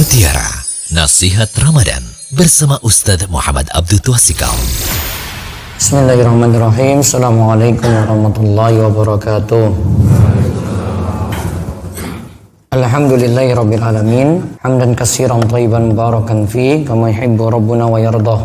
Mutiara 0.00 0.48
Nasihat 0.96 1.52
Ramadan 1.60 2.00
bersama 2.32 2.80
Ustadz 2.80 3.28
Muhammad 3.28 3.68
Abdul 3.68 4.00
Twasikal. 4.00 4.48
Bismillahirrahmanirrahim. 5.76 7.04
Assalamualaikum 7.04 7.84
warahmatullahi 7.84 8.80
wabarakatuh. 8.80 9.64
Alhamdulillahi 12.72 13.52
rabbil 13.52 13.84
alamin. 13.84 14.28
Hamdan 14.64 14.96
katsiran 14.96 15.44
thayyiban 15.52 15.92
mubarakan 15.92 16.48
fi 16.48 16.80
kama 16.80 17.12
yuhibbu 17.12 17.52
rabbuna 17.60 17.84
wa 17.84 18.00
yardah. 18.00 18.40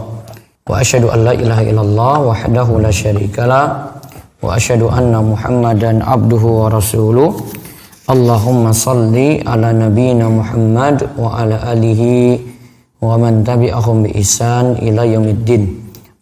Wa 0.67 0.83
asyhadu 0.83 1.07
an 1.07 1.23
la 1.23 1.39
ilaha 1.39 1.63
illallah 1.63 2.35
wahdahu 2.35 2.83
la 2.83 2.91
syarikalah 2.91 3.95
wa 4.43 4.59
asyhadu 4.59 4.91
anna 4.91 5.23
Muhammadan 5.23 6.03
abduhu 6.03 6.67
wa 6.67 6.75
rasuluh. 6.75 7.31
Allahumma 8.05 8.69
salli 8.69 9.41
ala 9.41 9.73
nabiyyina 9.73 10.29
Muhammad 10.29 11.09
wa 11.17 11.41
ala 11.41 11.57
alihi 11.73 12.37
wa 13.01 13.17
man 13.17 13.41
tabi'ahum 13.41 14.05
bi 14.05 14.13
ihsan 14.21 14.77
ila 14.77 15.01
yaumiddin. 15.09 15.73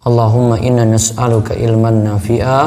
Allahumma 0.07 0.55
inna 0.63 0.87
nas'aluka 0.87 1.51
ilman 1.59 2.07
nafi'a 2.07 2.59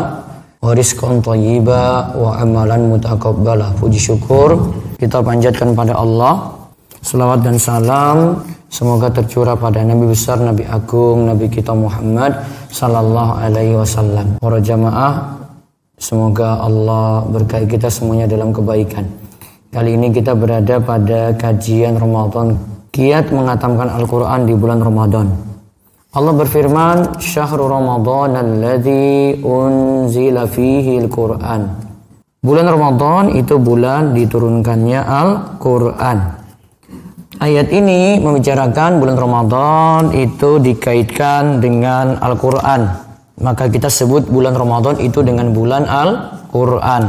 wa 0.60 0.68
rizqan 0.76 1.24
thayyiba 1.24 2.12
wa 2.12 2.36
amalan 2.36 2.92
mutaqabbala. 2.92 3.72
Puji 3.80 3.96
syukur 3.96 4.76
kita 5.00 5.24
panjatkan 5.24 5.72
pada 5.72 5.96
Allah. 5.96 6.52
Salawat 7.00 7.40
dan 7.40 7.56
salam 7.56 8.44
semoga 8.68 9.08
tercurah 9.08 9.56
pada 9.56 9.80
Nabi 9.80 10.12
besar, 10.12 10.44
Nabi 10.44 10.68
agung, 10.68 11.24
Nabi 11.24 11.48
kita 11.48 11.72
Muhammad 11.72 12.36
sallallahu 12.68 13.32
alaihi 13.40 13.80
wasallam. 13.80 14.36
Para 14.44 14.60
jamaah 14.60 15.40
Semoga 15.96 16.60
Allah 16.60 17.24
berkahi 17.24 17.64
kita 17.64 17.88
semuanya 17.88 18.28
dalam 18.28 18.52
kebaikan. 18.52 19.08
Kali 19.72 19.96
ini 19.96 20.12
kita 20.12 20.36
berada 20.36 20.76
pada 20.76 21.32
kajian 21.32 21.96
Ramadan. 21.96 22.52
Kiat 22.92 23.32
mengatamkan 23.32 23.88
Al-Quran 23.88 24.44
di 24.44 24.52
bulan 24.52 24.84
Ramadan. 24.84 25.32
Allah 26.12 26.32
berfirman, 26.36 27.16
Syahrul 27.16 27.72
Ramadan 27.72 28.36
alladhi 28.36 29.40
unzila 29.40 30.44
fihi 30.44 31.00
Al-Quran. 31.00 31.64
Bulan 32.44 32.66
Ramadan 32.68 33.32
itu 33.32 33.56
bulan 33.56 34.12
diturunkannya 34.12 35.00
Al-Quran. 35.00 36.18
Ayat 37.40 37.72
ini 37.72 38.20
membicarakan 38.20 39.00
bulan 39.00 39.16
Ramadan 39.16 40.12
itu 40.12 40.60
dikaitkan 40.60 41.64
dengan 41.64 42.20
Al-Quran 42.20 43.05
maka 43.40 43.68
kita 43.68 43.92
sebut 43.92 44.24
bulan 44.28 44.56
Ramadan 44.56 44.96
itu 45.00 45.20
dengan 45.20 45.52
bulan 45.52 45.84
Al-Quran. 45.84 47.04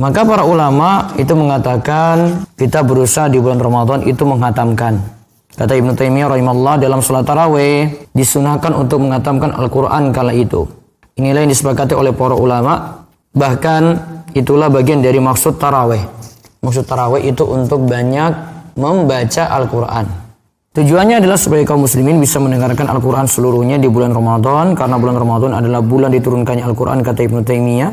Maka 0.00 0.24
para 0.24 0.42
ulama 0.42 1.14
itu 1.20 1.36
mengatakan 1.36 2.42
kita 2.58 2.82
berusaha 2.82 3.28
di 3.30 3.38
bulan 3.38 3.60
Ramadan 3.60 4.02
itu 4.08 4.24
menghatamkan. 4.26 4.98
Kata 5.52 5.76
Ibnu 5.76 5.92
Taimiyah 5.92 6.32
rahimahullah 6.32 6.80
dalam 6.80 7.04
salat 7.04 7.28
tarawih 7.28 8.08
disunahkan 8.16 8.72
untuk 8.72 9.04
menghatamkan 9.04 9.52
Al-Quran 9.52 10.10
kala 10.10 10.32
itu. 10.32 10.64
Inilah 11.20 11.44
yang 11.44 11.52
disepakati 11.52 11.92
oleh 11.92 12.16
para 12.16 12.32
ulama. 12.32 13.04
Bahkan 13.36 13.82
itulah 14.32 14.72
bagian 14.72 15.04
dari 15.04 15.20
maksud 15.20 15.60
tarawih. 15.60 16.00
Maksud 16.64 16.88
tarawih 16.88 17.28
itu 17.28 17.44
untuk 17.44 17.84
banyak 17.84 18.32
membaca 18.80 19.44
Al-Quran. 19.60 20.21
Tujuannya 20.72 21.20
adalah 21.20 21.36
supaya 21.36 21.68
kaum 21.68 21.84
muslimin 21.84 22.16
bisa 22.16 22.40
mendengarkan 22.40 22.88
Al-Quran 22.88 23.28
seluruhnya 23.28 23.76
di 23.76 23.92
bulan 23.92 24.16
Ramadan 24.16 24.72
karena 24.72 24.96
bulan 24.96 25.20
Ramadan 25.20 25.52
adalah 25.52 25.84
bulan 25.84 26.08
diturunkannya 26.08 26.64
Al-Quran 26.64 27.04
kata 27.04 27.28
Ibnu 27.28 27.44
Taimiyah. 27.44 27.92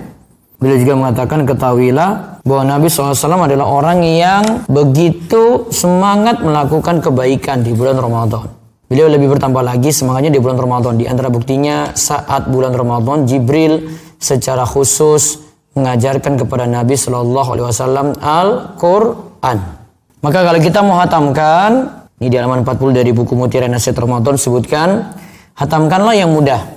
Beliau 0.64 0.80
juga 0.80 0.96
mengatakan 0.96 1.44
ketahuilah 1.44 2.40
bahwa 2.48 2.64
Nabi 2.64 2.88
SAW 2.88 3.20
adalah 3.20 3.68
orang 3.68 4.00
yang 4.08 4.64
begitu 4.72 5.68
semangat 5.76 6.40
melakukan 6.40 7.04
kebaikan 7.04 7.68
di 7.68 7.76
bulan 7.76 8.00
Ramadan. 8.00 8.48
Beliau 8.88 9.12
lebih 9.12 9.28
bertambah 9.36 9.60
lagi 9.60 9.92
semangatnya 9.92 10.32
di 10.32 10.40
bulan 10.40 10.56
Ramadan. 10.56 10.96
Di 10.96 11.04
antara 11.04 11.28
buktinya 11.28 11.92
saat 12.00 12.48
bulan 12.48 12.72
Ramadan 12.72 13.28
Jibril 13.28 13.92
secara 14.24 14.64
khusus 14.64 15.44
mengajarkan 15.76 16.40
kepada 16.40 16.64
Nabi 16.64 16.96
Wasallam 16.96 18.16
Al-Quran. 18.24 19.58
Maka 20.24 20.40
kalau 20.48 20.60
kita 20.64 20.80
mau 20.80 20.96
hatamkan 20.96 21.99
ini 22.20 22.28
di 22.28 22.36
halaman 22.36 22.68
40 22.68 23.00
dari 23.00 23.16
buku 23.16 23.32
Mutiara 23.32 23.72
Nasihat 23.72 23.96
Ramadan 23.96 24.36
sebutkan, 24.36 25.16
hatamkanlah 25.56 26.20
yang 26.20 26.36
mudah. 26.36 26.68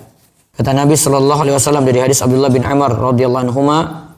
Kata 0.55 0.71
Nabi 0.71 0.95
Shallallahu 0.95 1.41
Alaihi 1.43 1.57
Wasallam 1.59 1.83
dari 1.83 1.99
hadis 1.99 2.23
Abdullah 2.23 2.47
bin 2.47 2.63
Amr 2.63 2.95
radhiyallahu 2.95 3.43
anhu, 3.51 3.67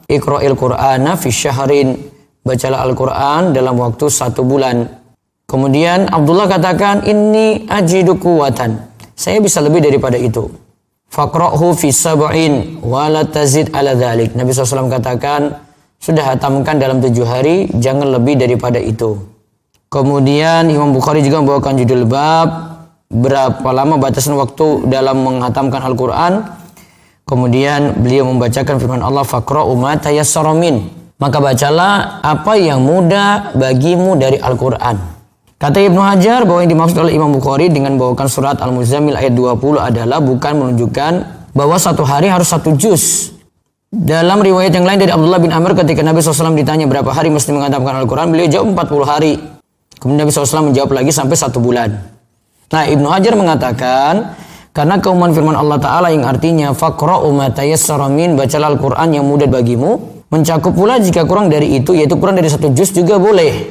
Iqra'il 0.05 0.53
Qur'ana 0.53 1.17
fi 1.17 1.33
syahrin. 1.33 1.97
Bacalah 2.45 2.85
Al-Quran 2.85 3.57
dalam 3.57 3.73
waktu 3.81 4.05
satu 4.05 4.45
bulan. 4.45 4.85
Kemudian 5.49 6.13
Abdullah 6.13 6.45
katakan, 6.45 7.01
ini 7.09 7.65
ajidu 7.65 8.21
kuwatan. 8.21 8.85
Saya 9.17 9.41
bisa 9.41 9.65
lebih 9.65 9.81
daripada 9.81 10.13
itu. 10.13 10.53
Faqra'hu 11.09 11.73
fi 11.73 11.89
sab'in 11.89 12.85
wa 12.85 13.09
la 13.09 13.25
tazid 13.25 13.73
ala 13.73 13.97
dhalik. 13.97 14.37
Nabi 14.37 14.53
SAW 14.53 14.93
katakan, 14.93 15.57
sudah 15.97 16.37
hatamkan 16.37 16.77
dalam 16.77 17.01
tujuh 17.01 17.25
hari, 17.25 17.65
jangan 17.81 18.13
lebih 18.13 18.37
daripada 18.37 18.77
itu. 18.77 19.34
Kemudian 19.87 20.67
Imam 20.67 20.91
Bukhari 20.91 21.23
juga 21.23 21.39
membawakan 21.39 21.79
judul 21.79 22.03
bab 22.09 22.47
berapa 23.09 23.69
lama 23.69 23.95
batasan 24.01 24.35
waktu 24.35 24.89
dalam 24.89 25.23
menghatamkan 25.23 25.81
Al-Quran. 25.85 26.43
Kemudian 27.25 27.97
beliau 28.05 28.29
membacakan 28.29 28.77
firman 28.77 29.01
Allah 29.01 29.25
Fakro 29.25 29.65
umat 29.73 30.05
tayassaramin. 30.05 31.05
Maka 31.15 31.39
bacalah 31.39 32.19
apa 32.21 32.59
yang 32.59 32.83
mudah 32.83 33.55
bagimu 33.55 34.19
dari 34.19 34.35
Al-Quran. 34.35 34.99
Kata 35.55 35.79
Ibnu 35.79 35.97
Hajar 36.03 36.43
bahwa 36.43 36.59
yang 36.67 36.75
dimaksud 36.75 36.99
oleh 36.99 37.15
Imam 37.15 37.31
Bukhari 37.31 37.71
dengan 37.71 37.95
membawakan 37.95 38.27
surat 38.27 38.59
Al-Muzammil 38.59 39.15
ayat 39.15 39.31
20 39.31 39.79
adalah 39.79 40.19
bukan 40.19 40.53
menunjukkan 40.59 41.13
bahwa 41.55 41.79
satu 41.79 42.03
hari 42.03 42.27
harus 42.27 42.51
satu 42.51 42.75
juz. 42.75 43.31
Dalam 43.87 44.43
riwayat 44.43 44.75
yang 44.75 44.83
lain 44.83 44.99
dari 44.99 45.15
Abdullah 45.15 45.39
bin 45.39 45.55
Amr 45.55 45.71
ketika 45.71 46.03
Nabi 46.03 46.19
SAW 46.19 46.51
ditanya 46.51 46.83
berapa 46.83 47.07
hari 47.15 47.31
mesti 47.31 47.55
mengatakan 47.55 48.03
Al-Quran, 48.03 48.27
beliau 48.35 48.51
jawab 48.51 48.75
40 48.75 49.07
hari. 49.07 49.33
Kemudian 50.05 50.21
Nabi 50.21 50.29
SAW 50.29 50.69
menjawab 50.69 51.01
lagi 51.01 51.09
sampai 51.09 51.33
satu 51.33 51.57
bulan. 51.57 51.89
Nah 52.69 52.85
Ibnu 52.85 53.09
Hajar 53.09 53.33
mengatakan 53.33 54.37
karena 54.69 55.01
keumuman 55.01 55.33
firman 55.33 55.57
Allah 55.57 55.81
Ta'ala 55.81 56.13
yang 56.13 56.29
artinya 56.29 56.77
Fakra'u 56.77 57.33
min 58.13 58.37
Bacalah 58.37 58.69
Al-Quran 58.77 59.09
yang 59.17 59.25
mudah 59.25 59.49
bagimu. 59.49 60.21
Mencakup 60.29 60.77
pula 60.77 61.01
jika 61.01 61.25
kurang 61.25 61.49
dari 61.49 61.81
itu 61.81 61.93
Yaitu 61.97 62.17
kurang 62.21 62.37
dari 62.37 62.53
satu 62.53 62.69
juz 62.69 62.93
juga 62.93 63.17
boleh. 63.17 63.65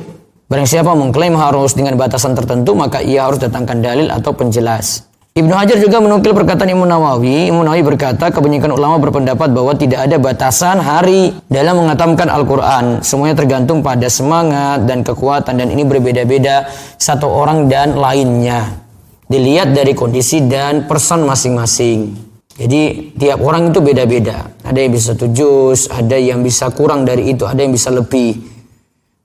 Barang 0.50 0.66
siapa 0.66 0.90
mengklaim 0.98 1.38
harus 1.38 1.78
dengan 1.78 1.94
batasan 1.94 2.34
tertentu 2.34 2.74
Maka 2.74 2.98
ia 3.02 3.26
harus 3.30 3.38
datangkan 3.38 3.78
dalil 3.78 4.10
atau 4.10 4.34
penjelas 4.34 5.13
Ibnu 5.34 5.50
Hajar 5.50 5.82
juga 5.82 5.98
menukil 5.98 6.30
perkataan 6.30 6.70
Imam 6.70 6.86
Nawawi. 6.86 7.50
Imam 7.50 7.66
Nawawi 7.66 7.82
berkata, 7.82 8.30
kebanyakan 8.30 8.70
ulama 8.70 9.02
berpendapat 9.02 9.50
bahwa 9.50 9.74
tidak 9.74 10.06
ada 10.06 10.14
batasan 10.14 10.78
hari 10.78 11.34
dalam 11.50 11.82
mengatamkan 11.82 12.30
Al-Quran. 12.30 13.02
Semuanya 13.02 13.34
tergantung 13.34 13.82
pada 13.82 14.06
semangat 14.06 14.86
dan 14.86 15.02
kekuatan 15.02 15.58
dan 15.58 15.74
ini 15.74 15.82
berbeda-beda 15.82 16.70
satu 17.02 17.26
orang 17.26 17.66
dan 17.66 17.98
lainnya. 17.98 18.78
Dilihat 19.26 19.74
dari 19.74 19.90
kondisi 19.98 20.38
dan 20.46 20.86
person 20.86 21.26
masing-masing. 21.26 22.14
Jadi 22.54 23.10
tiap 23.18 23.42
orang 23.42 23.74
itu 23.74 23.82
beda-beda. 23.82 24.54
Ada 24.62 24.86
yang 24.86 24.94
bisa 24.94 25.18
satu 25.18 25.34
juz, 25.34 25.90
ada 25.90 26.14
yang 26.14 26.46
bisa 26.46 26.70
kurang 26.70 27.02
dari 27.02 27.34
itu, 27.34 27.42
ada 27.42 27.58
yang 27.58 27.74
bisa 27.74 27.90
lebih. 27.90 28.38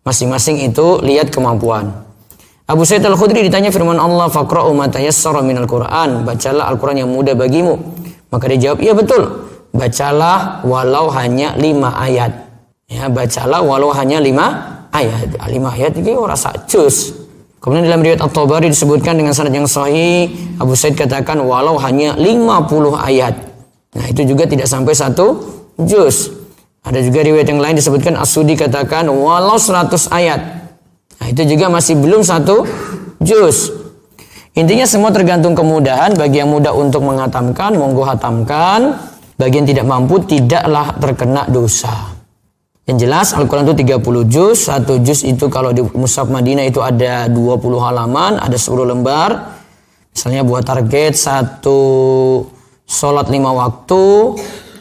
Masing-masing 0.02 0.74
itu 0.74 1.06
lihat 1.06 1.30
kemampuan. 1.30 2.09
Abu 2.70 2.86
Sa'id 2.86 3.02
Al-Khudri 3.02 3.42
ditanya 3.42 3.74
firman 3.74 3.98
Allah, 3.98 4.30
"Faqra'u 4.30 4.70
ma 4.78 4.86
tayassara 4.86 5.42
minal 5.42 5.66
Qur'an." 5.66 6.22
Bacalah 6.22 6.70
Al-Qur'an 6.70 7.02
yang 7.02 7.10
mudah 7.10 7.34
bagimu. 7.34 7.74
Maka 8.30 8.46
dia 8.54 8.70
jawab, 8.70 8.86
"Iya 8.86 8.94
betul. 8.94 9.50
Bacalah 9.74 10.62
walau 10.62 11.10
hanya 11.10 11.58
lima 11.58 11.98
ayat." 11.98 12.30
Ya, 12.86 13.10
bacalah 13.10 13.66
walau 13.66 13.90
hanya 13.90 14.22
lima 14.22 14.86
ayat. 14.94 15.34
Lima 15.50 15.74
ayat 15.74 15.98
ini 15.98 16.14
orang 16.14 16.38
juz. 16.70 17.18
Kemudian 17.58 17.90
dalam 17.90 18.06
riwayat 18.06 18.22
At-Tabari 18.22 18.70
disebutkan 18.70 19.18
dengan 19.18 19.34
sanad 19.34 19.52
yang 19.52 19.66
sahih, 19.66 20.30
Abu 20.62 20.78
Sa'id 20.78 20.94
katakan 20.94 21.42
walau 21.42 21.74
hanya 21.82 22.14
50 22.22 22.94
ayat. 23.02 23.34
Nah, 23.98 24.06
itu 24.06 24.30
juga 24.30 24.46
tidak 24.46 24.70
sampai 24.70 24.94
satu 24.94 25.42
juz. 25.82 26.30
Ada 26.86 27.02
juga 27.02 27.26
riwayat 27.26 27.50
yang 27.50 27.60
lain 27.60 27.76
disebutkan 27.82 28.14
As-Sudi 28.14 28.54
katakan 28.54 29.10
walau 29.10 29.58
100 29.58 30.06
ayat. 30.14 30.59
Itu 31.30 31.46
juga 31.46 31.70
masih 31.70 31.94
belum 32.02 32.26
satu 32.26 32.66
juz. 33.22 33.70
Intinya 34.58 34.90
semua 34.90 35.14
tergantung 35.14 35.54
kemudahan. 35.54 36.18
Bagi 36.18 36.42
yang 36.42 36.50
mudah 36.50 36.74
untuk 36.74 37.06
menghatamkan, 37.06 37.78
monggo 37.78 38.02
hatamkan. 38.02 38.98
Bagi 39.38 39.62
yang 39.62 39.68
tidak 39.70 39.86
mampu, 39.86 40.26
tidaklah 40.26 40.98
terkena 40.98 41.46
dosa. 41.46 42.18
Yang 42.90 42.98
jelas 43.06 43.28
Al-Quran 43.38 43.70
itu 43.70 43.78
30 43.86 44.26
juz. 44.26 44.58
Satu 44.66 44.98
juz 44.98 45.22
itu 45.22 45.46
kalau 45.54 45.70
di 45.70 45.86
Musaf 45.94 46.26
Madinah 46.26 46.66
itu 46.66 46.82
ada 46.82 47.30
20 47.30 47.78
halaman, 47.78 48.42
ada 48.42 48.58
10 48.58 48.90
lembar. 48.90 49.62
Misalnya 50.10 50.42
buat 50.42 50.66
target 50.66 51.14
satu 51.14 51.80
sholat 52.90 53.30
lima 53.30 53.54
waktu, 53.54 54.34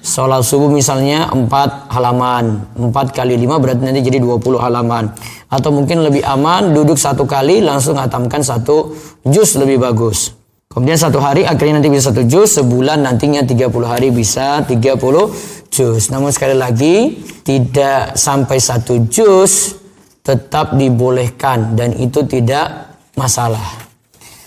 sholat 0.03 0.45
subuh 0.45 0.71
misalnya 0.71 1.31
4 1.31 1.93
halaman. 1.93 2.65
4 2.75 2.93
kali 3.13 3.35
5 3.39 3.63
berarti 3.63 3.83
nanti 3.83 4.01
jadi 4.03 4.19
20 4.23 4.59
halaman. 4.59 5.11
Atau 5.49 5.71
mungkin 5.73 6.05
lebih 6.05 6.23
aman 6.25 6.73
duduk 6.73 7.01
satu 7.01 7.25
kali 7.25 7.61
langsung 7.65 7.97
hatamkan 7.97 8.41
satu 8.43 8.95
juz 9.27 9.57
lebih 9.57 9.83
bagus. 9.83 10.35
Kemudian 10.69 11.01
satu 11.01 11.19
hari 11.19 11.49
akhirnya 11.49 11.81
nanti 11.81 11.89
bisa 11.89 12.13
satu 12.13 12.23
juz, 12.29 12.55
sebulan 12.55 13.01
nantinya 13.01 13.43
30 13.43 13.67
hari 13.89 14.13
bisa 14.13 14.63
30 14.63 15.01
juz. 15.73 16.03
Namun 16.13 16.29
sekali 16.31 16.55
lagi 16.55 17.19
tidak 17.43 18.15
sampai 18.15 18.61
satu 18.61 19.01
juz 19.09 19.75
tetap 20.21 20.77
dibolehkan 20.77 21.73
dan 21.73 21.97
itu 21.97 22.21
tidak 22.29 22.95
masalah. 23.17 23.65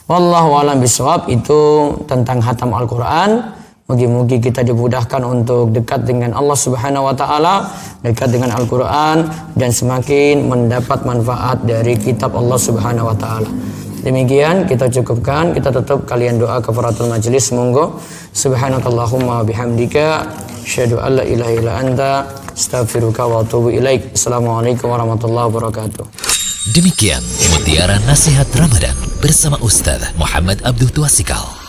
Wallahu 0.06 0.59
alam 0.59 0.77
bisawab 0.77 1.25
itu 1.31 1.89
tentang 2.06 2.38
hatam 2.44 2.75
Al-Qur'an. 2.75 3.57
Mugi-mugi 3.91 4.39
kita 4.39 4.63
dimudahkan 4.63 5.19
untuk 5.19 5.75
dekat 5.75 6.07
dengan 6.07 6.31
Allah 6.31 6.55
Subhanahu 6.55 7.11
wa 7.11 7.15
taala, 7.21 7.67
dekat 7.99 8.31
dengan 8.31 8.55
Al-Qur'an 8.55 9.27
dan 9.59 9.67
semakin 9.67 10.47
mendapat 10.47 11.03
manfaat 11.03 11.59
dari 11.67 11.99
kitab 11.99 12.31
Allah 12.39 12.55
Subhanahu 12.55 13.11
wa 13.11 13.17
taala. 13.19 13.51
Demikian 13.99 14.63
kita 14.63 14.88
cukupkan, 14.88 15.51
kita 15.51 15.75
tutup 15.75 16.07
kalian 16.07 16.39
doa 16.39 16.63
kafaratul 16.63 17.11
majlis 17.11 17.51
monggo. 17.51 17.99
Subhanakallahumma 18.31 19.43
bihamdika 19.43 20.23
asyhadu 20.63 21.03
an 21.03 21.19
la 21.19 21.23
ilaha 21.27 21.51
illa 21.51 21.71
anta 21.75 22.11
astaghfiruka 22.55 23.27
wa 23.27 23.44
atubu 23.44 23.75
ilaik. 23.75 24.15
Assalamualaikum 24.15 24.87
warahmatullahi 24.87 25.51
wabarakatuh. 25.51 26.07
Demikian 26.71 27.19
mutiara 27.51 27.99
nasihat 28.07 28.47
Ramadan 28.55 28.95
bersama 29.19 29.59
Ustaz 29.59 30.15
Muhammad 30.15 30.63
Abdul 30.63 30.95
Tuasikal. 30.95 31.60